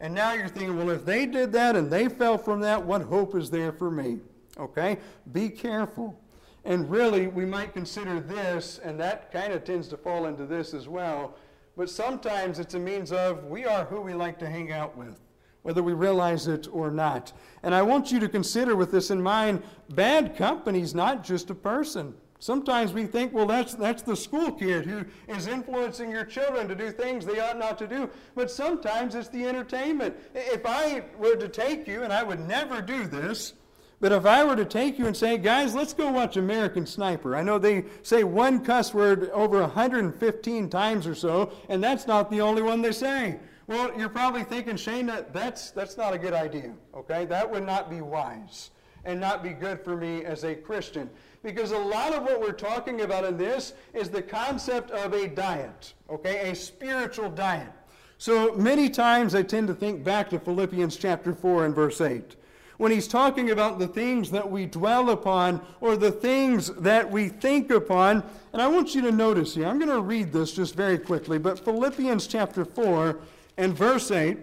[0.00, 3.02] And now you're thinking, well, if they did that and they fell from that, what
[3.02, 4.18] hope is there for me?
[4.58, 4.98] Okay?
[5.30, 6.18] Be careful.
[6.64, 10.74] And really, we might consider this, and that kind of tends to fall into this
[10.74, 11.36] as well,
[11.76, 15.20] but sometimes it's a means of we are who we like to hang out with,
[15.62, 17.32] whether we realize it or not.
[17.62, 21.50] And I want you to consider with this in mind bad company is not just
[21.50, 22.14] a person.
[22.42, 26.74] Sometimes we think, well, that's, that's the school kid who is influencing your children to
[26.74, 28.10] do things they ought not to do.
[28.34, 30.16] But sometimes it's the entertainment.
[30.34, 33.52] If I were to take you, and I would never do this,
[34.00, 37.36] but if I were to take you and say, guys, let's go watch American Sniper.
[37.36, 42.28] I know they say one cuss word over 115 times or so, and that's not
[42.28, 43.38] the only one they say.
[43.68, 47.24] Well, you're probably thinking, Shane, that, that's, that's not a good idea, okay?
[47.24, 48.72] That would not be wise
[49.04, 51.10] and not be good for me as a Christian.
[51.42, 55.28] Because a lot of what we're talking about in this is the concept of a
[55.28, 56.50] diet, okay?
[56.50, 57.72] A spiritual diet.
[58.18, 62.36] So many times I tend to think back to Philippians chapter 4 and verse 8
[62.82, 67.28] when he's talking about the things that we dwell upon or the things that we
[67.28, 68.24] think upon.
[68.52, 71.38] And I want you to notice here, I'm going to read this just very quickly,
[71.38, 73.20] but Philippians chapter 4
[73.56, 74.36] and verse 8,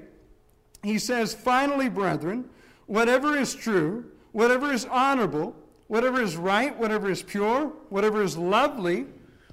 [0.84, 2.50] he says, Finally, brethren,
[2.86, 5.54] whatever is true, whatever is honorable,
[5.90, 9.08] whatever is right, whatever is pure, whatever is lovely,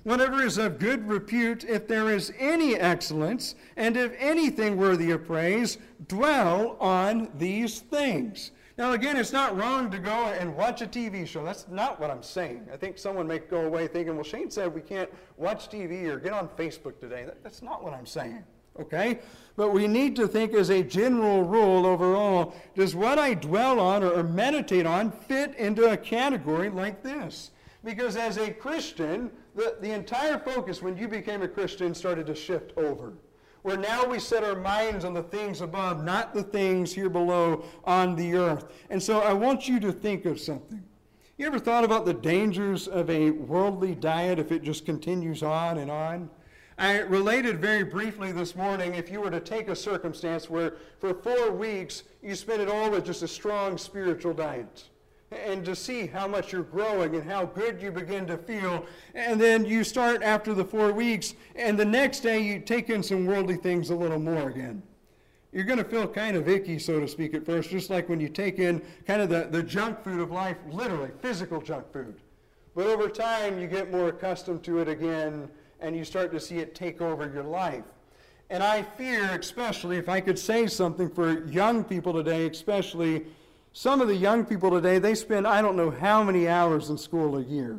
[0.05, 5.27] whatever is of good repute, if there is any excellence, and if anything worthy of
[5.27, 8.53] praise, dwell on these things.
[8.79, 11.43] Now, again, it's not wrong to go and watch a TV show.
[11.43, 12.69] That's not what I'm saying.
[12.71, 16.19] I think someone may go away thinking, well, Shane said we can't watch TV or
[16.19, 17.25] get on Facebook today.
[17.25, 18.45] That, that's not what I'm saying.
[18.79, 19.21] Okay?
[19.57, 24.05] But we need to think as a general rule overall does what I dwell on
[24.05, 27.53] or, meditate on fit into a category like this?
[27.83, 32.35] Because as a Christian, the, the entire focus when you became a Christian started to
[32.35, 33.15] shift over
[33.67, 37.65] where now we set our minds on the things above, not the things here below
[37.83, 38.73] on the earth.
[38.91, 40.85] And so I want you to think of something.
[41.37, 45.79] You ever thought about the dangers of a worldly diet if it just continues on
[45.79, 46.31] and on?
[46.79, 51.15] I related very briefly this morning if you were to take a circumstance where for
[51.15, 54.85] four weeks you spent it all with just a strong spiritual diet
[55.31, 58.85] and to see how much you're growing and how good you begin to feel.
[59.15, 63.03] And then you start after the four weeks, and the next day you take in
[63.03, 64.83] some worldly things a little more again.
[65.53, 68.21] You're going to feel kind of icky, so to speak, at first, just like when
[68.21, 72.15] you take in kind of the, the junk food of life, literally, physical junk food.
[72.75, 75.49] But over time, you get more accustomed to it again,
[75.81, 77.85] and you start to see it take over your life.
[78.49, 83.27] And I fear, especially, if I could say something for young people today, especially,
[83.77, 86.97] Some of the young people today, they spend I don't know how many hours in
[86.97, 87.79] school a year.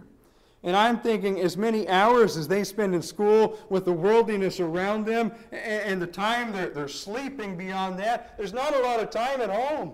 [0.62, 5.08] And I'm thinking as many hours as they spend in school with the worldliness around
[5.08, 9.42] them and the time they're, they're sleeping beyond that, there's not a lot of time
[9.42, 9.94] at home.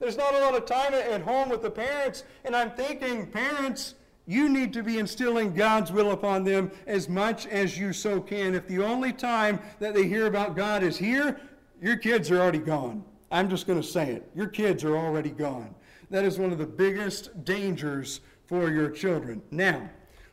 [0.00, 2.24] There's not a lot of time at home with the parents.
[2.44, 3.94] And I'm thinking, parents,
[4.26, 8.54] you need to be instilling God's will upon them as much as you so can.
[8.54, 11.40] If the only time that they hear about God is here,
[11.80, 13.04] your kids are already gone.
[13.30, 14.30] I'm just going to say it.
[14.34, 15.74] Your kids are already gone.
[16.10, 19.42] That is one of the biggest dangers for your children.
[19.50, 19.88] Now,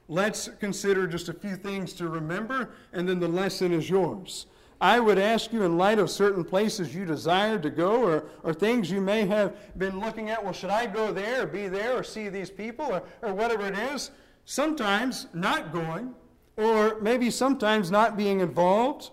[0.08, 4.48] let's consider just a few things to remember, and then the lesson is yours.
[4.84, 8.54] I would ask you, in light of certain places you desire to go or, or
[8.54, 11.98] things you may have been looking at, well, should I go there or be there
[11.98, 14.12] or see these people or, or whatever it is?
[14.44, 16.14] Sometimes not going,
[16.58, 19.12] or maybe sometimes not being involved,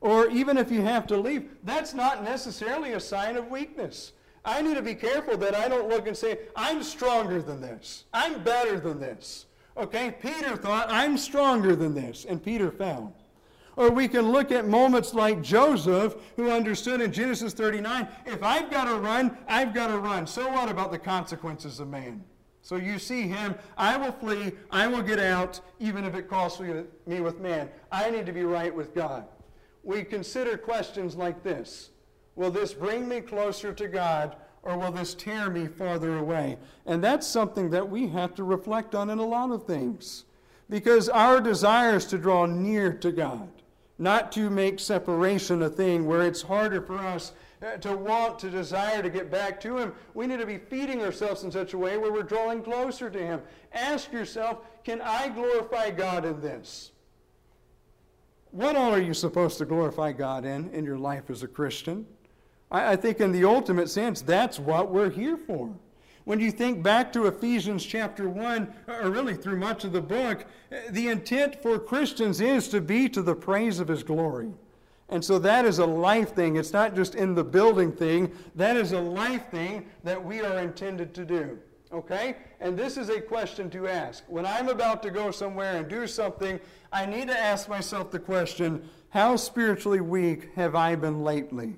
[0.00, 4.14] or even if you have to leave, that's not necessarily a sign of weakness.
[4.42, 8.04] I need to be careful that I don't look and say, I'm stronger than this.
[8.14, 9.44] I'm better than this.
[9.76, 13.14] Okay, Peter thought, I'm stronger than this, and Peter fell.
[13.80, 18.70] Or we can look at moments like Joseph, who understood in Genesis 39 if I've
[18.70, 20.26] got to run, I've got to run.
[20.26, 22.22] So what about the consequences of man?
[22.60, 26.60] So you see him, I will flee, I will get out, even if it costs
[26.60, 27.70] me with man.
[27.90, 29.24] I need to be right with God.
[29.82, 31.88] We consider questions like this
[32.36, 36.58] Will this bring me closer to God, or will this tear me farther away?
[36.84, 40.26] And that's something that we have to reflect on in a lot of things.
[40.68, 43.48] Because our desire is to draw near to God
[44.00, 47.32] not to make separation a thing where it's harder for us
[47.62, 49.92] uh, to want, to desire to get back to Him.
[50.14, 53.18] We need to be feeding ourselves in such a way where we're drawing closer to
[53.18, 53.42] Him.
[53.74, 56.92] Ask yourself, can I glorify God in this?
[58.52, 62.06] What all are you supposed to glorify God in in your life as a Christian?
[62.70, 65.74] I, I think, in the ultimate sense, that's what we're here for.
[66.24, 70.44] When you think back to Ephesians chapter 1, or really through much of the book,
[70.90, 74.52] the intent for Christians is to be to the praise of His glory.
[75.08, 76.56] And so that is a life thing.
[76.56, 78.32] It's not just in the building thing.
[78.54, 81.58] That is a life thing that we are intended to do.
[81.92, 82.36] Okay?
[82.60, 84.22] And this is a question to ask.
[84.28, 86.60] When I'm about to go somewhere and do something,
[86.92, 91.74] I need to ask myself the question how spiritually weak have I been lately?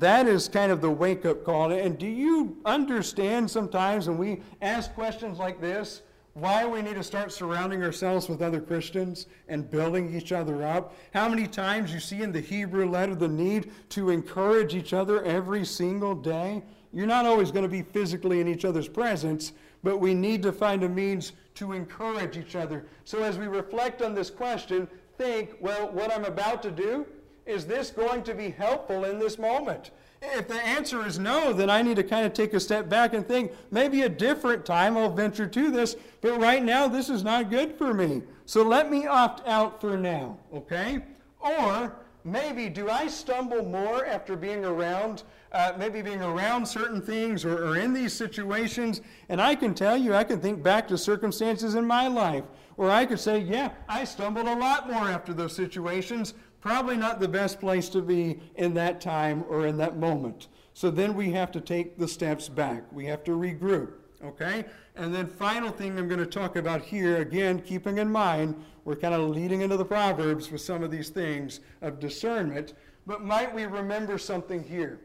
[0.00, 1.72] That is kind of the wake up call.
[1.72, 6.02] And do you understand sometimes when we ask questions like this,
[6.34, 10.94] why we need to start surrounding ourselves with other Christians and building each other up?
[11.14, 15.22] How many times you see in the Hebrew letter the need to encourage each other
[15.24, 16.62] every single day?
[16.92, 20.52] You're not always going to be physically in each other's presence, but we need to
[20.52, 22.86] find a means to encourage each other.
[23.04, 27.06] So as we reflect on this question, think, well, what I'm about to do,
[27.46, 29.92] is this going to be helpful in this moment?
[30.20, 33.14] If the answer is no, then I need to kind of take a step back
[33.14, 37.22] and think maybe a different time I'll venture to this, but right now this is
[37.22, 38.22] not good for me.
[38.46, 41.02] So let me opt out for now, okay?
[41.40, 41.94] Or
[42.24, 45.22] maybe do I stumble more after being around,
[45.52, 49.02] uh, maybe being around certain things or, or in these situations?
[49.28, 52.44] And I can tell you, I can think back to circumstances in my life
[52.76, 56.34] where I could say, yeah, I stumbled a lot more after those situations,
[56.66, 60.48] Probably not the best place to be in that time or in that moment.
[60.74, 62.82] So then we have to take the steps back.
[62.90, 63.92] We have to regroup.
[64.24, 64.64] Okay?
[64.96, 68.96] And then, final thing I'm going to talk about here, again, keeping in mind, we're
[68.96, 72.74] kind of leading into the Proverbs with some of these things of discernment,
[73.06, 74.98] but might we remember something here?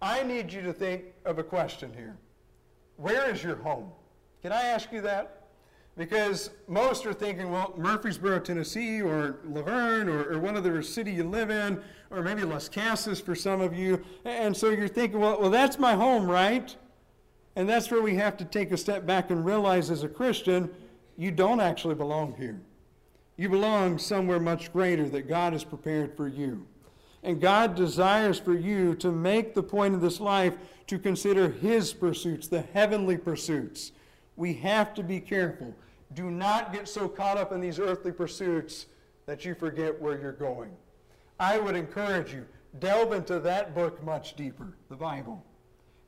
[0.00, 2.16] I need you to think of a question here.
[2.98, 3.90] Where is your home?
[4.42, 5.39] Can I ask you that?
[6.00, 11.12] Because most are thinking, well, Murfreesboro, Tennessee, or La Vergne, or, or one other city
[11.12, 11.78] you live in,
[12.08, 14.02] or maybe Lascassas for some of you.
[14.24, 16.74] And so you're thinking, well, well, that's my home, right?
[17.54, 20.70] And that's where we have to take a step back and realize as a Christian,
[21.18, 22.58] you don't actually belong here.
[23.36, 26.66] You belong somewhere much greater that God has prepared for you.
[27.22, 31.92] And God desires for you to make the point of this life to consider His
[31.92, 33.92] pursuits, the heavenly pursuits.
[34.36, 35.74] We have to be careful.
[36.14, 38.86] Do not get so caught up in these earthly pursuits
[39.26, 40.72] that you forget where you're going.
[41.38, 42.46] I would encourage you,
[42.78, 45.44] delve into that book much deeper, the Bible,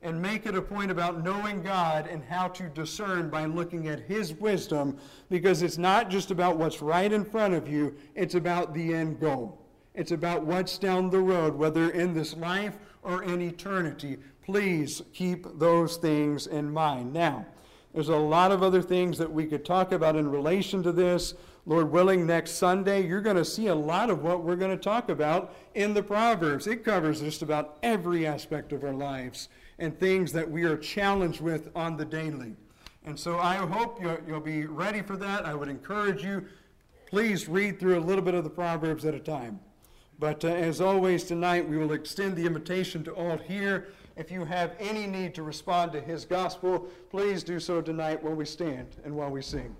[0.01, 4.01] and make it a point about knowing God and how to discern by looking at
[4.01, 4.97] His wisdom,
[5.29, 9.21] because it's not just about what's right in front of you, it's about the end
[9.21, 9.61] goal.
[9.95, 14.17] It's about what's down the road, whether in this life or in eternity.
[14.43, 17.13] Please keep those things in mind.
[17.13, 17.45] Now,
[17.93, 21.35] there's a lot of other things that we could talk about in relation to this.
[21.65, 24.83] Lord willing, next Sunday, you're going to see a lot of what we're going to
[24.83, 26.67] talk about in the Proverbs.
[26.67, 29.49] It covers just about every aspect of our lives.
[29.79, 32.55] and things that we are challenged with on the daily.
[33.05, 35.45] And so I hope you'll, be ready for that.
[35.45, 36.45] I would encourage you,
[37.07, 39.59] please read through a little bit of the Proverbs at a time.
[40.19, 43.87] But uh, as always, tonight we will extend the invitation to all here.
[44.15, 48.35] If you have any need to respond to his gospel, please do so tonight while
[48.35, 49.75] we stand and while we sing.